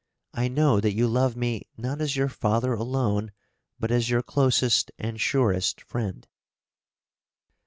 I 0.33 0.47
know 0.47 0.79
that 0.79 0.93
you 0.95 1.07
love 1.07 1.35
me 1.35 1.67
not 1.77 2.01
as 2.01 2.15
your 2.15 2.27
father 2.27 2.73
alone, 2.73 3.31
but 3.79 3.91
as 3.91 4.09
your 4.09 4.23
closest 4.23 4.89
and 4.97 5.21
surest 5.21 5.79
friend. 5.79 6.27